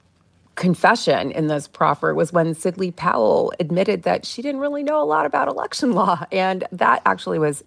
confession 0.60 1.32
in 1.32 1.48
this 1.48 1.68
proffer 1.68 2.14
was 2.14 2.34
when 2.34 2.54
Sidney 2.54 2.92
Powell 2.92 3.54
admitted 3.62 4.04
that 4.04 4.26
she 4.26 4.42
didn't 4.42 4.60
really 4.60 4.84
know 4.84 5.02
a 5.02 5.06
lot 5.06 5.26
about 5.26 5.48
election 5.48 5.92
law. 5.94 6.24
And 6.32 6.66
that 6.74 7.02
actually 7.06 7.40
was 7.40 7.64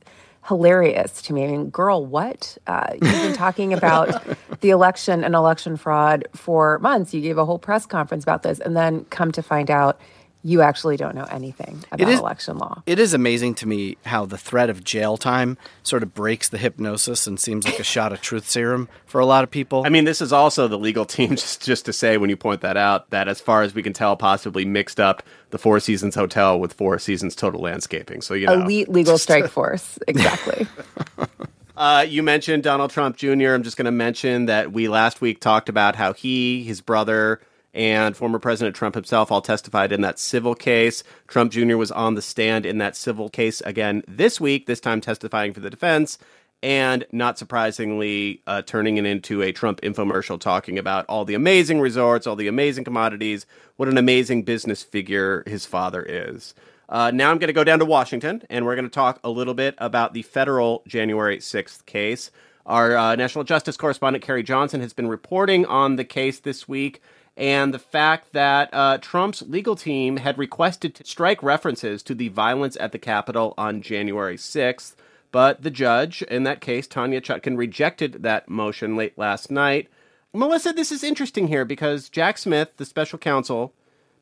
hilarious 0.47 1.23
to 1.23 1.33
me. 1.33 1.45
I 1.45 1.47
mean, 1.49 1.71
girl, 1.71 2.05
what? 2.05 2.59
Uh, 2.67 2.93
you've 2.93 3.01
been 3.01 3.35
talking 3.35 3.73
about 3.79 4.23
the 4.61 4.71
election 4.71 5.25
and 5.25 5.35
election 5.35 5.77
fraud 5.77 6.29
for 6.35 6.79
months. 6.81 7.15
You 7.15 7.23
gave 7.23 7.39
a 7.39 7.45
whole 7.45 7.59
press 7.59 7.87
conference 7.87 8.25
about 8.25 8.43
this, 8.43 8.61
and 8.61 8.77
then 8.77 9.05
come 9.07 9.33
to 9.33 9.43
find 9.43 9.71
out 9.71 9.99
you 10.45 10.61
actually 10.61 10.97
don't 10.97 11.15
know 11.15 11.27
anything 11.31 11.85
about 11.93 12.09
is, 12.09 12.19
election 12.19 12.59
law. 12.59 12.83
It 12.87 12.99
is 12.99 13.15
amazing 13.15 13.55
to 13.57 13.69
me 13.69 13.97
how 14.05 14.27
the 14.27 14.37
threat 14.37 14.71
of 14.71 14.83
jail 14.83 15.17
time 15.17 15.57
sort 15.83 16.03
of 16.03 16.15
breaks 16.15 16.49
the 16.49 16.59
hypnosis 16.59 17.27
and 17.27 17.39
seems 17.39 17.65
like 17.65 17.79
a 17.79 17.85
shot 17.85 18.13
of 18.13 18.21
truth 18.21 18.49
serum 18.49 18.89
for 19.07 19.21
a 19.21 19.27
lot 19.27 19.45
of 19.45 19.51
people. 19.51 19.85
I 19.87 19.89
mean, 19.89 20.05
this 20.05 20.21
is 20.21 20.33
also 20.33 20.67
the 20.67 20.79
legal 20.79 21.05
team, 21.07 21.31
just, 21.31 21.63
just 21.65 21.85
to 21.87 21.93
say 21.93 22.17
when 22.17 22.31
you 22.31 22.37
point 22.37 22.61
that 22.63 22.77
out, 22.77 23.11
that 23.11 23.29
as 23.29 23.41
far 23.41 23.63
as 23.63 23.75
we 23.75 23.83
can 23.83 23.93
tell, 23.93 24.17
possibly 24.17 24.65
mixed 24.65 24.99
up 24.99 25.23
the 25.51 25.59
Four 25.59 25.79
Seasons 25.81 26.15
Hotel 26.15 26.59
with 26.59 26.73
Four 26.73 26.99
Seasons 26.99 27.37
Total 27.37 27.61
Landscaping. 27.61 28.23
So, 28.23 28.35
you 28.35 28.47
know. 28.47 28.55
Elite 28.55 28.89
legal 28.89 29.19
strike 29.19 29.49
force, 29.49 29.99
exactly. 30.09 30.67
Uh, 31.77 32.05
you 32.07 32.23
mentioned 32.23 32.63
Donald 32.63 32.91
Trump 32.91 33.17
Jr. 33.17 33.55
I'm 33.55 33.63
just 33.63 33.77
going 33.77 33.87
to 33.87 33.91
mention 33.91 34.47
that 34.47 34.73
we 34.73 34.89
last 34.89 35.21
week 35.21 35.41
talked 35.41 35.69
about 35.69 35.97
how 35.97 36.13
he, 36.13 36.65
his 36.65 36.81
brother, 36.81 37.41
and 37.75 38.17
former 38.17 38.39
President 38.39 38.77
Trump 38.77 38.95
himself 38.95 39.33
all 39.33 39.41
testified 39.41 39.93
in 39.93 40.03
that 40.03 40.19
civil 40.19 40.55
case. 40.55 41.03
Trump 41.27 41.53
Jr. 41.53 41.77
was 41.77 41.91
on 41.91 42.15
the 42.15 42.23
stand 42.23 42.67
in 42.67 42.79
that 42.79 42.97
civil 42.97 43.29
case 43.29 43.61
again 43.63 44.03
this 44.07 44.41
week, 44.41 44.67
this 44.67 44.81
time 44.81 45.01
testifying 45.01 45.53
for 45.53 45.61
the 45.61 45.71
defense. 45.71 46.19
And 46.63 47.05
not 47.11 47.39
surprisingly, 47.39 48.41
uh, 48.47 48.63
turning 48.63 48.97
it 48.97 49.05
into 49.05 49.43
a 49.43 49.51
Trump 49.51 49.81
infomercial 49.81 50.39
talking 50.39 50.79
about 50.79 51.05
all 51.09 51.25
the 51.25 51.35
amazing 51.35 51.81
resorts, 51.81 52.25
all 52.25 52.37
the 52.37 52.47
amazing 52.47 52.85
commodities, 52.85 53.47
what 53.77 53.89
an 53.89 53.99
amazing 53.99 54.45
business 54.45 54.83
figure 54.83 55.43
his 55.47 55.67
father 55.67 56.05
is. 56.05 56.55
Uh, 56.89 57.11
now 57.11 57.31
I'm 57.31 57.39
going 57.39 57.49
to 57.49 57.53
go 57.53 57.65
down 57.65 57.81
to 57.81 57.85
Washington, 57.85 58.43
and 58.49 58.65
we're 58.65 58.77
going 58.77 58.85
to 58.85 58.91
talk 58.91 59.19
a 59.25 59.31
little 59.31 59.55
bit 59.55 59.75
about 59.79 60.15
the 60.15 60.23
federal 60.23 60.85
January 60.87 61.39
6th 61.39 61.85
case. 61.87 62.31
Our 62.65 62.97
uh, 62.97 63.17
national 63.17 63.43
justice 63.43 63.77
correspondent, 63.77 64.23
Carrie 64.23 64.45
Johnson, 64.45 64.81
has 64.83 64.93
been 64.93 65.09
reporting 65.09 65.67
on 65.67 65.97
the 65.97 66.05
case 66.05 66.39
this 66.39 66.69
week 66.69 67.01
and 67.37 67.73
the 67.73 67.79
fact 67.79 68.33
that 68.33 68.69
uh, 68.73 68.99
Trump's 68.99 69.43
legal 69.43 69.77
team 69.77 70.19
had 70.19 70.39
requested 70.39 70.95
to 70.95 71.05
strike 71.05 71.43
references 71.43 72.03
to 72.03 72.15
the 72.15 72.29
violence 72.29 72.77
at 72.79 72.93
the 72.93 72.99
Capitol 72.99 73.55
on 73.57 73.83
January 73.83 74.37
6th. 74.37 74.95
But 75.31 75.63
the 75.63 75.71
judge 75.71 76.23
in 76.23 76.43
that 76.43 76.61
case, 76.61 76.87
Tanya 76.87 77.21
Chutkan, 77.21 77.57
rejected 77.57 78.23
that 78.23 78.51
motion 78.51 78.97
late 78.97 79.17
last 79.17 79.51
night. 79.51 79.89
Melissa, 80.35 80.73
this 80.73 80.93
is 80.93 81.03
interesting 81.03 81.49
here 81.49 81.65
because 81.65 82.11
Jack 82.11 82.37
Smith, 82.37 82.71
the 82.77 82.85
special 82.85 83.19
counsel, 83.19 83.73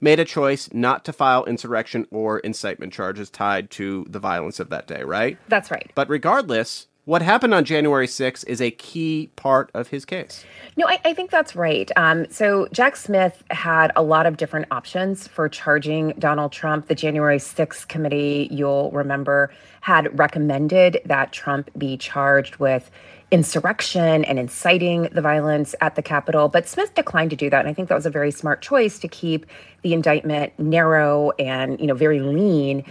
made 0.00 0.18
a 0.20 0.24
choice 0.24 0.72
not 0.72 1.04
to 1.04 1.12
file 1.12 1.44
insurrection 1.44 2.06
or 2.10 2.38
incitement 2.40 2.92
charges 2.92 3.28
tied 3.28 3.70
to 3.70 4.06
the 4.08 4.18
violence 4.18 4.58
of 4.60 4.70
that 4.70 4.86
day, 4.86 5.02
right? 5.02 5.38
That's 5.48 5.70
right. 5.70 5.90
But 5.94 6.08
regardless, 6.08 6.86
what 7.10 7.22
happened 7.22 7.52
on 7.52 7.64
January 7.64 8.06
6th 8.06 8.46
is 8.46 8.60
a 8.60 8.70
key 8.70 9.30
part 9.34 9.68
of 9.74 9.88
his 9.88 10.04
case. 10.04 10.44
No, 10.76 10.86
I, 10.86 11.00
I 11.04 11.12
think 11.12 11.32
that's 11.32 11.56
right. 11.56 11.90
Um, 11.96 12.30
so 12.30 12.68
Jack 12.70 12.94
Smith 12.94 13.42
had 13.50 13.90
a 13.96 14.02
lot 14.04 14.26
of 14.26 14.36
different 14.36 14.68
options 14.70 15.26
for 15.26 15.48
charging 15.48 16.10
Donald 16.20 16.52
Trump. 16.52 16.86
The 16.86 16.94
January 16.94 17.38
6th 17.38 17.88
committee, 17.88 18.46
you'll 18.52 18.92
remember, 18.92 19.52
had 19.80 20.16
recommended 20.16 21.00
that 21.04 21.32
Trump 21.32 21.68
be 21.76 21.96
charged 21.96 22.58
with 22.58 22.92
insurrection 23.32 24.24
and 24.24 24.38
inciting 24.38 25.08
the 25.10 25.20
violence 25.20 25.74
at 25.80 25.96
the 25.96 26.02
Capitol. 26.02 26.46
But 26.46 26.68
Smith 26.68 26.94
declined 26.94 27.30
to 27.30 27.36
do 27.36 27.50
that. 27.50 27.58
And 27.58 27.68
I 27.68 27.74
think 27.74 27.88
that 27.88 27.96
was 27.96 28.06
a 28.06 28.10
very 28.10 28.30
smart 28.30 28.62
choice 28.62 29.00
to 29.00 29.08
keep 29.08 29.46
the 29.82 29.94
indictment 29.94 30.56
narrow 30.60 31.32
and, 31.40 31.80
you 31.80 31.88
know, 31.88 31.94
very 31.94 32.20
lean. 32.20 32.84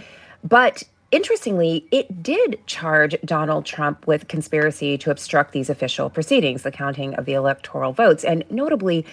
But 0.44 0.82
interestingly, 1.12 1.86
it 1.90 2.22
did 2.22 2.60
charge 2.66 3.16
Donald 3.24 3.66
Trump 3.66 4.06
with 4.06 4.28
conspiracy 4.28 4.96
to 4.98 5.10
obstruct 5.10 5.52
these 5.52 5.70
official 5.70 6.10
proceedings, 6.10 6.62
the 6.62 6.70
counting 6.70 7.14
of 7.14 7.24
the 7.24 7.34
electoral 7.34 7.92
votes. 7.92 8.24
And 8.24 8.44
notably, 8.50 9.04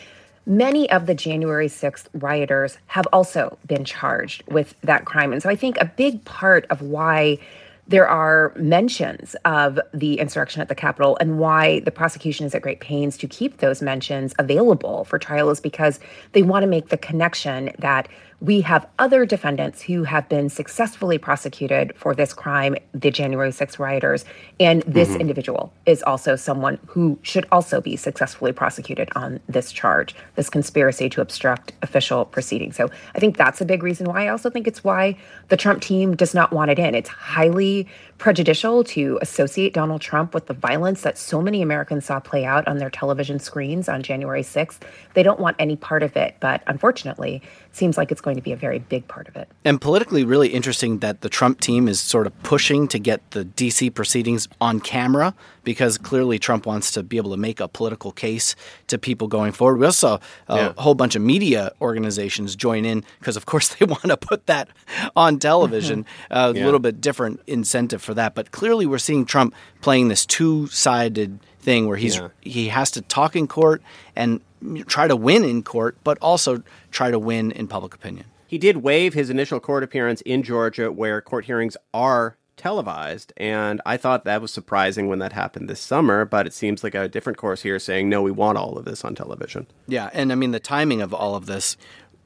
many 0.46 0.90
of 0.90 1.06
the 1.06 1.14
January 1.14 1.68
6th 1.68 2.06
rioters 2.14 2.78
have 2.88 3.08
also 3.12 3.58
been 3.68 3.84
charged 3.84 4.44
with 4.48 4.76
that 4.82 5.06
crime. 5.06 5.34
And 5.34 5.42
so 5.42 5.50
I 5.50 5.56
think 5.56 5.78
a 5.80 5.86
big 5.86 6.24
part 6.26 6.66
of 6.70 6.82
why 6.82 7.40
there 7.88 8.08
are 8.08 8.54
mentions 8.58 9.36
of 9.46 9.80
the 9.94 10.20
insurrection 10.20 10.62
at 10.62 10.68
the 10.68 10.76
Capitol 10.76 11.18
and 11.20 11.40
why 11.40 11.80
the 11.82 11.92
prosecution 11.92 12.46
is 12.46 12.54
at 12.54 12.62
great 12.62 12.80
pains 12.80 13.18
to 13.18 13.28
keep 13.28 13.58
those 13.58 13.82
mentions 13.82 14.34
available 14.40 15.06
for 15.06 15.18
trial 15.18 15.50
is 15.50 15.62
because 15.62 16.00
they 16.34 16.44
want 16.44 16.64
to 16.64 16.68
make 16.68 16.90
the 16.90 16.98
connection 16.98 17.72
that 17.80 18.08
we 18.40 18.62
have 18.62 18.88
other 19.00 19.26
defendants 19.26 19.82
who 19.82 20.04
have 20.04 20.30
been 20.30 20.50
successfully 20.50 21.18
prosecuted 21.18 21.92
for 21.96 22.14
this 22.14 22.34
crime, 22.34 22.76
the 22.94 23.10
January 23.10 23.52
6 23.52 23.80
rioters, 23.80 24.26
and 24.60 24.84
this 24.84 25.10
mm-hmm. 25.10 25.22
individual 25.22 25.74
is 25.88 26.04
also 26.04 26.36
someone 26.36 26.78
who 26.86 27.18
should 27.24 27.48
also 27.52 27.82
be 27.82 27.96
successfully 27.96 28.52
prosecuted 28.52 29.10
on 29.16 29.40
this 29.50 29.72
charge, 29.72 30.16
this 30.36 30.52
conspiracy 30.52 31.10
to 31.10 31.22
obstruct 31.22 31.72
official 31.82 32.26
proceedings. 32.26 32.76
So 32.76 32.92
I 33.16 33.20
think 33.20 33.38
that's 33.38 33.60
a 33.60 33.66
big 33.66 33.82
reason 33.82 34.06
why. 34.06 34.26
I 34.26 34.28
also 34.28 34.52
think 34.52 34.68
it's 34.68 34.84
why 34.84 35.18
the 35.48 35.58
Trump 35.58 35.82
team 35.82 36.16
does 36.16 36.36
not 36.36 36.54
want 36.54 36.70
it 36.70 36.78
in. 36.78 36.94
It's 36.94 37.10
highly 37.10 37.77
be 37.84 37.90
prejudicial 38.18 38.84
to 38.84 39.20
associate 39.22 39.74
Donald 39.74 40.02
Trump 40.02 40.34
with 40.34 40.48
the 40.48 40.54
violence 40.54 41.02
that 41.02 41.18
so 41.18 41.42
many 41.42 41.62
Americans 41.62 42.06
saw 42.06 42.20
play 42.20 42.46
out 42.46 42.68
on 42.68 42.78
their 42.78 42.90
television 42.90 43.40
screens 43.40 43.88
on 43.88 44.02
January 44.02 44.42
6th. 44.42 44.80
They 45.14 45.24
don't 45.24 45.40
want 45.40 45.56
any 45.60 45.76
part 45.76 46.04
of 46.04 46.16
it, 46.18 46.36
but 46.40 46.64
unfortunately, 46.68 47.42
it 47.68 47.76
seems 47.76 47.98
like 47.98 48.12
it's 48.12 48.22
going 48.22 48.36
to 48.36 48.42
be 48.42 48.52
a 48.52 48.56
very 48.56 48.80
big 48.80 49.08
part 49.08 49.28
of 49.28 49.36
it. 49.36 49.48
And 49.64 49.80
politically, 49.80 50.24
really 50.24 50.50
interesting 50.50 51.00
that 51.00 51.22
the 51.22 51.30
Trump 51.30 51.60
team 51.60 51.88
is 51.88 52.00
sort 52.00 52.28
of 52.28 52.44
pushing 52.44 52.88
to 52.90 53.00
get 53.00 53.32
the 53.32 53.46
DC 53.46 53.94
proceedings 53.94 54.48
on 54.60 54.80
camera 54.80 55.36
because 55.64 55.98
clearly 55.98 56.40
Trump 56.40 56.66
wants 56.66 56.92
to 56.92 57.04
be 57.04 57.18
able 57.18 57.32
to 57.32 57.38
make 57.38 57.60
a 57.60 57.68
political 57.68 58.14
case 58.14 58.56
to 58.88 58.98
people 58.98 59.28
going 59.28 59.52
forward. 59.52 59.80
We 59.80 59.86
also 59.86 60.20
saw 60.48 60.56
a 60.56 60.58
yeah. 60.58 60.74
whole 60.78 60.96
bunch 60.96 61.16
of 61.16 61.22
media 61.22 61.74
organizations 61.82 62.56
join 62.56 62.86
in 62.86 63.04
because, 63.20 63.36
of 63.36 63.46
course, 63.46 63.68
they 63.76 63.86
want 63.86 64.06
to 64.06 64.18
put 64.18 64.46
that 64.48 64.70
on 65.16 65.40
television. 65.40 66.06
uh, 66.32 66.54
yeah. 66.56 66.64
A 66.64 66.66
little 66.66 66.80
bit 66.80 67.02
different 67.02 67.42
incentive 67.48 68.02
for 68.08 68.16
that. 68.16 68.34
But 68.34 68.50
clearly, 68.50 68.88
we're 68.88 68.98
seeing 68.98 69.26
Trump 69.26 69.54
playing 69.82 70.08
this 70.08 70.26
two 70.26 70.66
sided 70.68 71.40
thing 71.60 71.88
where 71.88 71.98
he's 71.98 72.16
yeah. 72.16 72.30
he 72.42 72.70
has 72.70 72.90
to 72.92 73.02
talk 73.02 73.36
in 73.36 73.48
court 73.48 73.84
and 74.16 74.42
try 74.88 75.08
to 75.08 75.16
win 75.16 75.44
in 75.44 75.62
court, 75.62 75.98
but 76.04 76.18
also 76.20 76.64
try 76.90 77.12
to 77.12 77.20
win 77.20 77.52
in 77.52 77.68
public 77.68 77.94
opinion. 77.94 78.26
He 78.48 78.58
did 78.58 78.78
waive 78.78 79.14
his 79.14 79.30
initial 79.30 79.60
court 79.60 79.84
appearance 79.84 80.22
in 80.22 80.42
Georgia, 80.42 80.92
where 80.92 81.22
court 81.22 81.46
hearings 81.46 81.76
are 81.94 82.38
televised. 82.56 83.34
And 83.38 83.82
I 83.86 83.98
thought 83.98 84.26
that 84.26 84.42
was 84.42 84.52
surprising 84.52 85.08
when 85.08 85.20
that 85.20 85.34
happened 85.34 85.70
this 85.70 85.80
summer, 85.80 86.26
but 86.26 86.48
it 86.48 86.54
seems 86.54 86.84
like 86.84 86.96
a 86.96 87.08
different 87.08 87.38
course 87.38 87.62
here 87.62 87.78
saying, 87.78 88.10
no, 88.10 88.22
we 88.22 88.32
want 88.32 88.58
all 88.58 88.78
of 88.78 88.86
this 88.86 89.06
on 89.06 89.14
television. 89.14 89.68
Yeah. 89.88 90.10
And 90.12 90.32
I 90.32 90.36
mean, 90.36 90.52
the 90.52 90.60
timing 90.60 91.02
of 91.02 91.14
all 91.14 91.36
of 91.36 91.46
this 91.46 91.78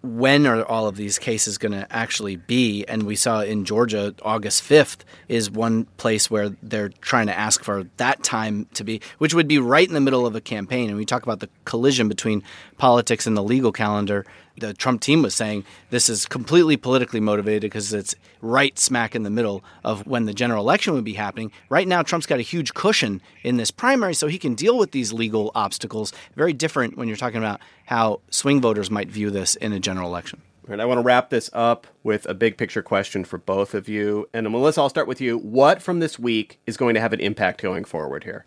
when 0.03 0.47
are 0.47 0.65
all 0.65 0.87
of 0.87 0.95
these 0.95 1.19
cases 1.19 1.57
going 1.57 1.73
to 1.73 1.87
actually 1.91 2.35
be? 2.35 2.83
And 2.85 3.03
we 3.03 3.15
saw 3.15 3.41
in 3.41 3.65
Georgia, 3.65 4.15
August 4.23 4.63
5th 4.63 4.99
is 5.27 5.51
one 5.51 5.85
place 5.97 6.29
where 6.29 6.49
they're 6.63 6.89
trying 6.89 7.27
to 7.27 7.37
ask 7.37 7.63
for 7.63 7.85
that 7.97 8.23
time 8.23 8.67
to 8.73 8.83
be, 8.83 9.01
which 9.19 9.33
would 9.33 9.47
be 9.47 9.59
right 9.59 9.87
in 9.87 9.93
the 9.93 10.01
middle 10.01 10.25
of 10.25 10.35
a 10.35 10.41
campaign. 10.41 10.89
And 10.89 10.97
we 10.97 11.05
talk 11.05 11.23
about 11.23 11.39
the 11.39 11.49
collision 11.65 12.07
between 12.07 12.43
politics 12.77 13.27
and 13.27 13.37
the 13.37 13.43
legal 13.43 13.71
calendar 13.71 14.25
the 14.61 14.73
Trump 14.73 15.01
team 15.01 15.21
was 15.21 15.35
saying 15.35 15.65
this 15.89 16.07
is 16.07 16.25
completely 16.25 16.77
politically 16.77 17.19
motivated 17.19 17.63
because 17.63 17.93
it's 17.93 18.15
right 18.41 18.79
smack 18.79 19.15
in 19.15 19.23
the 19.23 19.29
middle 19.29 19.63
of 19.83 20.07
when 20.07 20.25
the 20.25 20.33
general 20.33 20.63
election 20.63 20.93
would 20.93 21.03
be 21.03 21.13
happening. 21.13 21.51
Right 21.69 21.87
now, 21.87 22.01
Trump's 22.01 22.25
got 22.25 22.39
a 22.39 22.43
huge 22.43 22.73
cushion 22.73 23.21
in 23.43 23.57
this 23.57 23.71
primary, 23.71 24.13
so 24.13 24.27
he 24.27 24.39
can 24.39 24.55
deal 24.55 24.77
with 24.77 24.91
these 24.91 25.11
legal 25.11 25.51
obstacles. 25.53 26.13
Very 26.35 26.53
different 26.53 26.97
when 26.97 27.07
you're 27.07 27.17
talking 27.17 27.39
about 27.39 27.59
how 27.85 28.21
swing 28.29 28.61
voters 28.61 28.89
might 28.89 29.09
view 29.09 29.29
this 29.29 29.55
in 29.55 29.73
a 29.73 29.79
general 29.79 30.07
election. 30.07 30.41
All 30.63 30.69
right, 30.69 30.79
I 30.79 30.85
want 30.85 30.99
to 30.99 31.03
wrap 31.03 31.31
this 31.31 31.49
up 31.53 31.87
with 32.03 32.27
a 32.27 32.33
big 32.33 32.55
picture 32.55 32.83
question 32.83 33.25
for 33.25 33.39
both 33.39 33.73
of 33.73 33.89
you. 33.89 34.29
And 34.31 34.49
Melissa, 34.49 34.81
I'll 34.81 34.89
start 34.89 35.07
with 35.07 35.19
you. 35.19 35.39
What 35.39 35.81
from 35.81 35.99
this 35.99 36.19
week 36.19 36.59
is 36.67 36.77
going 36.77 36.93
to 36.93 37.01
have 37.01 37.13
an 37.13 37.19
impact 37.19 37.61
going 37.61 37.83
forward 37.83 38.23
here? 38.23 38.45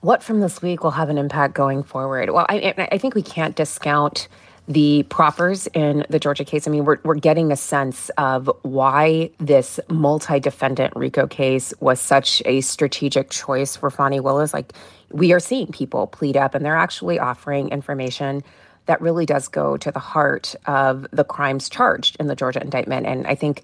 What 0.00 0.22
from 0.22 0.40
this 0.40 0.62
week 0.62 0.84
will 0.84 0.92
have 0.92 1.08
an 1.08 1.18
impact 1.18 1.54
going 1.54 1.82
forward? 1.82 2.30
Well, 2.30 2.46
I, 2.48 2.88
I 2.92 2.98
think 2.98 3.14
we 3.14 3.22
can't 3.22 3.56
discount 3.56 4.28
the 4.68 5.02
proffers 5.04 5.66
in 5.68 6.04
the 6.10 6.18
Georgia 6.18 6.44
case. 6.44 6.68
I 6.68 6.70
mean, 6.70 6.84
we're, 6.84 6.98
we're 7.02 7.14
getting 7.14 7.50
a 7.50 7.56
sense 7.56 8.10
of 8.18 8.50
why 8.62 9.30
this 9.38 9.80
multi 9.88 10.38
defendant 10.38 10.94
RICO 10.94 11.26
case 11.26 11.72
was 11.80 12.00
such 12.00 12.42
a 12.44 12.60
strategic 12.60 13.30
choice 13.30 13.76
for 13.76 13.90
Fani 13.90 14.20
Willis. 14.20 14.52
Like, 14.52 14.72
we 15.10 15.32
are 15.32 15.40
seeing 15.40 15.68
people 15.68 16.06
plead 16.06 16.36
up, 16.36 16.54
and 16.54 16.64
they're 16.64 16.76
actually 16.76 17.18
offering 17.18 17.70
information 17.70 18.42
that 18.84 19.00
really 19.00 19.26
does 19.26 19.48
go 19.48 19.76
to 19.78 19.90
the 19.90 19.98
heart 19.98 20.54
of 20.66 21.06
the 21.12 21.24
crimes 21.24 21.68
charged 21.68 22.16
in 22.20 22.26
the 22.26 22.36
Georgia 22.36 22.60
indictment. 22.60 23.06
And 23.06 23.26
I 23.26 23.34
think 23.34 23.62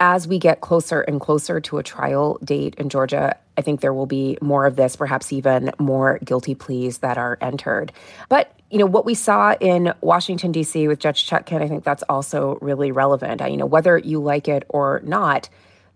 as 0.00 0.28
we 0.28 0.38
get 0.38 0.60
closer 0.60 1.02
and 1.02 1.20
closer 1.20 1.60
to 1.60 1.78
a 1.78 1.82
trial 1.82 2.38
date 2.44 2.74
in 2.76 2.88
Georgia, 2.88 3.36
I 3.58 3.60
think 3.60 3.80
there 3.80 3.92
will 3.92 4.06
be 4.06 4.38
more 4.40 4.66
of 4.66 4.76
this, 4.76 4.94
perhaps 4.94 5.32
even 5.32 5.72
more 5.78 6.20
guilty 6.24 6.54
pleas 6.54 6.98
that 6.98 7.18
are 7.18 7.36
entered. 7.40 7.92
But 8.28 8.54
you 8.70 8.78
know 8.78 8.86
what 8.86 9.04
we 9.04 9.14
saw 9.14 9.54
in 9.60 9.92
Washington 10.00 10.52
D.C. 10.52 10.86
with 10.86 11.00
Judge 11.00 11.28
Chutkan, 11.28 11.60
I 11.60 11.68
think 11.68 11.84
that's 11.84 12.04
also 12.08 12.58
really 12.60 12.92
relevant. 12.92 13.40
You 13.40 13.56
know 13.56 13.66
whether 13.66 13.98
you 13.98 14.20
like 14.22 14.46
it 14.46 14.64
or 14.68 15.00
not, 15.04 15.48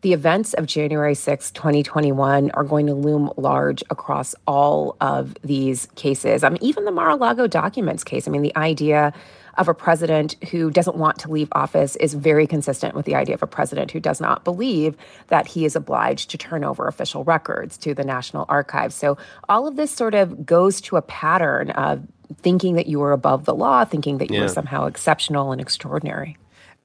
the 0.02 0.12
events 0.12 0.52
of 0.54 0.66
January 0.66 1.14
6, 1.14 1.52
2021 1.52 2.50
are 2.50 2.64
going 2.64 2.87
to 2.87 2.94
loom 2.94 3.30
large 3.37 3.82
across 3.88 4.35
all 4.47 4.97
of 5.00 5.35
these 5.42 5.87
cases. 5.94 6.42
I 6.42 6.49
mean, 6.49 6.59
even 6.61 6.85
the 6.85 6.90
Mar-a-Lago 6.90 7.47
documents 7.47 8.02
case. 8.02 8.26
I 8.26 8.32
mean, 8.32 8.42
the 8.42 8.54
idea 8.56 9.12
of 9.59 9.68
a 9.68 9.75
president 9.75 10.35
who 10.50 10.71
doesn't 10.71 10.97
want 10.97 11.18
to 11.21 11.30
leave 11.30 11.49
office 11.52 11.94
is 11.97 12.14
very 12.14 12.49
consistent 12.49 12.97
with 12.97 13.06
the 13.06 13.14
idea 13.14 13.35
of 13.35 13.42
a 13.42 13.47
president 13.47 13.92
who 13.92 14.00
does 14.00 14.21
not 14.21 14.44
believe 14.44 14.97
that 15.28 15.47
he 15.47 15.64
is 15.64 15.76
obliged 15.76 16.30
to 16.30 16.38
turn 16.38 16.64
over 16.64 16.88
official 16.88 17.23
records 17.23 17.76
to 17.76 17.94
the 17.94 18.04
National 18.04 18.44
Archives. 18.49 18.97
So 18.97 19.18
all 19.49 19.68
of 19.68 19.76
this 19.76 19.90
sort 19.92 20.14
of 20.14 20.44
goes 20.44 20.80
to 20.82 20.97
a 20.97 21.02
pattern 21.02 21.71
of 21.71 22.02
thinking 22.38 22.75
that 22.75 22.87
you 22.87 22.99
were 22.99 23.12
above 23.12 23.44
the 23.44 23.54
law, 23.54 23.85
thinking 23.85 24.18
that 24.18 24.30
you 24.30 24.37
yeah. 24.37 24.42
were 24.42 24.49
somehow 24.49 24.87
exceptional 24.87 25.52
and 25.52 25.61
extraordinary. 25.61 26.37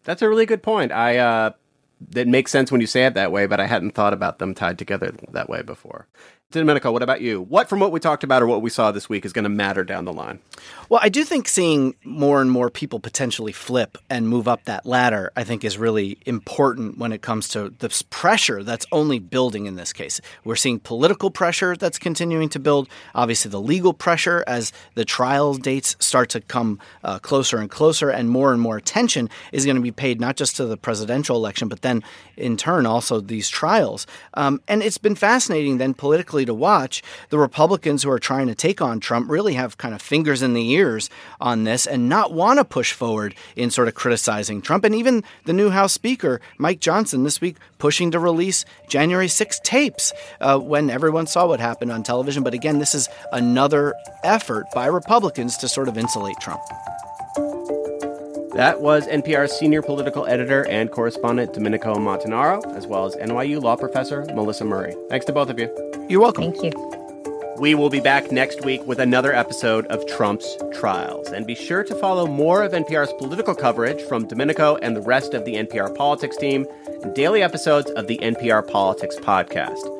That's 0.04 0.22
a 0.22 0.30
really 0.30 0.46
good 0.46 0.62
point. 0.62 0.92
I 0.92 1.18
uh, 1.18 1.52
that 2.10 2.28
makes 2.28 2.52
sense 2.52 2.72
when 2.72 2.82
you 2.82 2.88
say 2.88 3.06
it 3.06 3.14
that 3.16 3.32
way, 3.32 3.48
but 3.48 3.60
I 3.60 3.66
hadn't 3.66 3.92
thought 3.92 4.14
about 4.14 4.40
them 4.40 4.54
tied 4.54 4.78
together 4.78 5.14
that 5.32 5.50
way 5.50 5.62
before. 5.62 6.08
Domenico, 6.50 6.94
what 6.94 7.04
about 7.04 7.20
you? 7.20 7.42
What 7.42 7.68
from 7.68 7.82
what 7.82 7.92
we 7.92 8.00
talked 8.00 8.24
about 8.24 8.42
or 8.42 8.48
what 8.48 8.62
we 8.62 8.70
saw 8.70 8.94
this 8.94 9.10
week 9.10 9.26
is 9.26 9.34
going 9.34 9.44
to 9.44 9.50
matter 9.50 9.84
down 9.84 10.06
the 10.06 10.14
line? 10.14 10.40
Well, 10.88 11.02
I 11.04 11.10
do 11.10 11.26
think 11.26 11.50
seeing 11.50 11.94
more 12.06 12.40
and 12.40 12.50
more 12.50 12.70
people 12.70 13.02
potentially 13.02 13.52
flip 13.52 13.98
and 14.10 14.30
move 14.30 14.48
up 14.48 14.64
that 14.64 14.86
ladder, 14.86 15.30
I 15.36 15.44
think, 15.44 15.66
is 15.66 15.78
really 15.78 16.20
important 16.26 16.98
when 16.98 17.12
it 17.12 17.22
comes 17.22 17.50
to 17.50 17.74
the 17.80 17.90
pressure 18.10 18.64
that's 18.64 18.86
only 18.94 19.20
building 19.20 19.66
in 19.66 19.76
this 19.76 19.92
case. 19.92 20.22
We're 20.46 20.56
seeing 20.56 20.80
political 20.80 21.32
pressure 21.32 21.76
that's 21.76 22.00
continuing 22.00 22.48
to 22.50 22.60
build, 22.60 22.88
obviously, 23.14 23.52
the 23.52 23.60
legal 23.60 23.94
pressure 23.94 24.46
as 24.48 24.72
the 24.96 25.04
trial 25.04 25.54
dates 25.56 25.98
start 26.00 26.30
to 26.30 26.40
come 26.40 26.80
uh, 27.04 27.20
closer 27.20 27.58
and 27.58 27.70
closer, 27.70 28.10
and 28.10 28.30
more 28.30 28.54
and 28.54 28.62
more 28.62 28.78
attention 28.78 29.30
is 29.52 29.66
going 29.66 29.76
to 29.76 29.82
be 29.82 29.92
paid 29.92 30.22
not 30.22 30.38
just 30.38 30.56
to 30.56 30.66
the 30.66 30.78
presidential 30.78 31.36
election, 31.36 31.68
but 31.68 31.82
then 31.82 32.06
in 32.38 32.56
turn 32.56 32.86
also 32.86 33.20
these 33.20 33.50
trials. 33.50 34.08
Um, 34.36 34.62
and 34.70 34.82
it's 34.82 34.98
been 34.98 35.16
fascinating 35.16 35.78
then 35.78 35.94
politically 35.94 36.37
to 36.46 36.54
watch 36.54 37.04
the 37.30 37.38
Republicans 37.38 38.04
who 38.04 38.10
are 38.10 38.20
trying 38.20 38.48
to 38.48 38.56
take 38.56 38.82
on 38.82 39.00
Trump 39.00 39.30
really 39.30 39.54
have 39.54 39.78
kind 39.78 39.94
of 39.94 40.02
fingers 40.02 40.42
in 40.42 40.54
the 40.54 40.72
ears 40.72 41.10
on 41.40 41.64
this 41.64 41.86
and 41.86 42.10
not 42.10 42.34
want 42.34 42.60
to 42.60 42.66
push 42.66 42.94
forward 42.94 43.36
in 43.56 43.70
sort 43.70 43.88
of 43.88 43.96
criticizing 43.96 44.62
Trump. 44.62 44.84
And 44.84 44.96
even 44.96 45.24
the 45.46 45.54
new 45.54 45.70
House 45.70 45.94
Speaker, 45.94 46.42
Mike 46.58 46.80
Johnson, 46.80 47.24
this 47.24 47.42
week 47.42 47.58
pushing 47.78 48.12
to 48.12 48.20
release 48.20 48.66
January 48.88 49.28
6 49.28 49.60
tapes 49.64 50.14
uh, 50.42 50.58
when 50.58 50.90
everyone 50.90 51.28
saw 51.28 51.48
what 51.48 51.60
happened 51.60 51.92
on 51.92 52.04
television. 52.04 52.44
But 52.44 52.54
again, 52.54 52.80
this 52.80 52.96
is 52.96 53.10
another 53.32 53.94
effort 54.24 54.66
by 54.74 54.88
Republicans 54.88 55.58
to 55.58 55.68
sort 55.68 55.88
of 55.88 55.98
insulate 55.98 56.40
Trump. 56.40 56.62
That 58.58 58.82
was 58.82 59.06
NPR's 59.06 59.52
senior 59.52 59.84
political 59.84 60.26
editor 60.26 60.68
and 60.68 60.90
correspondent 60.90 61.54
Domenico 61.54 61.94
Montanaro, 61.94 62.76
as 62.76 62.88
well 62.88 63.06
as 63.06 63.16
NYU 63.18 63.62
law 63.62 63.76
professor 63.76 64.26
Melissa 64.34 64.66
Murray. 64.66 64.96
Thanks 65.10 65.28
to 65.28 65.32
both 65.32 65.52
of 65.52 65.60
you. 65.60 65.70
You're 66.10 66.22
welcome. 66.22 66.52
Thank 66.52 66.64
you. 66.74 67.54
We 67.60 67.76
will 67.76 67.92
be 67.92 68.00
back 68.00 68.32
next 68.32 68.66
week 68.66 68.84
with 68.88 68.98
another 68.98 69.32
episode 69.32 69.86
of 69.88 70.04
Trump's 70.08 70.58
Trials. 70.74 71.28
And 71.28 71.46
be 71.46 71.54
sure 71.54 71.84
to 71.84 71.94
follow 71.94 72.26
more 72.26 72.64
of 72.64 72.72
NPR's 72.72 73.14
political 73.20 73.54
coverage 73.54 74.02
from 74.02 74.26
Domenico 74.26 74.78
and 74.78 74.96
the 74.96 75.02
rest 75.02 75.36
of 75.36 75.46
the 75.46 75.54
NPR 75.54 75.96
Politics 75.96 76.38
team 76.38 76.66
and 77.04 77.14
daily 77.14 77.44
episodes 77.44 77.92
of 77.92 78.08
the 78.08 78.18
NPR 78.18 78.68
Politics 78.68 79.18
Podcast. 79.18 79.97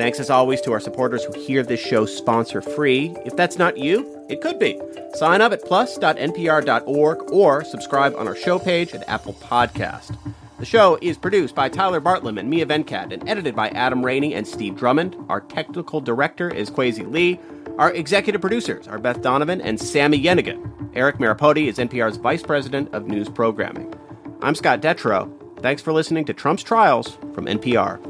Thanks 0.00 0.18
as 0.18 0.30
always 0.30 0.62
to 0.62 0.72
our 0.72 0.80
supporters 0.80 1.24
who 1.24 1.38
hear 1.38 1.62
this 1.62 1.78
show 1.78 2.06
sponsor 2.06 2.62
free. 2.62 3.14
If 3.26 3.36
that's 3.36 3.58
not 3.58 3.76
you, 3.76 4.24
it 4.30 4.40
could 4.40 4.58
be. 4.58 4.80
Sign 5.12 5.42
up 5.42 5.52
at 5.52 5.62
plus.npr.org 5.62 7.30
or 7.30 7.64
subscribe 7.64 8.14
on 8.16 8.26
our 8.26 8.34
show 8.34 8.58
page 8.58 8.94
at 8.94 9.06
Apple 9.10 9.34
Podcast. 9.34 10.16
The 10.58 10.64
show 10.64 10.98
is 11.02 11.18
produced 11.18 11.54
by 11.54 11.68
Tyler 11.68 12.00
Bartlam 12.00 12.40
and 12.40 12.48
Mia 12.48 12.64
Venkat 12.64 13.12
and 13.12 13.28
edited 13.28 13.54
by 13.54 13.68
Adam 13.68 14.02
Rainey 14.02 14.32
and 14.34 14.48
Steve 14.48 14.74
Drummond. 14.74 15.16
Our 15.28 15.42
technical 15.42 16.00
director 16.00 16.48
is 16.48 16.70
Kwesi 16.70 17.06
Lee. 17.06 17.38
Our 17.76 17.92
executive 17.92 18.40
producers 18.40 18.88
are 18.88 18.98
Beth 18.98 19.20
Donovan 19.20 19.60
and 19.60 19.78
Sammy 19.78 20.18
Yenigun. 20.18 20.90
Eric 20.94 21.18
Marrapodi 21.18 21.66
is 21.66 21.76
NPR's 21.76 22.16
Vice 22.16 22.42
President 22.42 22.88
of 22.94 23.06
News 23.06 23.28
Programming. 23.28 23.92
I'm 24.40 24.54
Scott 24.54 24.80
Detrow. 24.80 25.30
Thanks 25.60 25.82
for 25.82 25.92
listening 25.92 26.24
to 26.24 26.32
Trump's 26.32 26.62
Trials 26.62 27.18
from 27.34 27.44
NPR. 27.44 28.09